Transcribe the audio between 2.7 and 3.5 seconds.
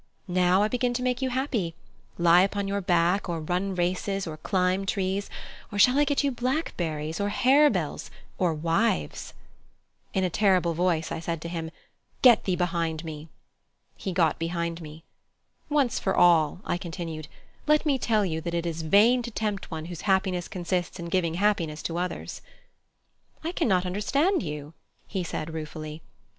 back or